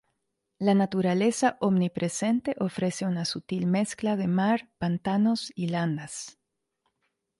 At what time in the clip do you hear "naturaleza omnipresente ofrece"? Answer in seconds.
0.73-3.05